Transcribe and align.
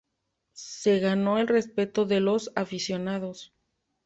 Se 0.53 0.97
ganó 0.97 1.37
el 1.37 1.47
respeto 1.47 2.05
de 2.07 2.21
los 2.21 2.51
aficionados. 2.55 3.53